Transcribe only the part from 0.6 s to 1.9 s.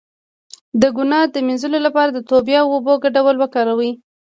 د ګناه د مینځلو